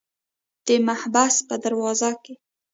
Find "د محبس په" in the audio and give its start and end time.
0.65-1.55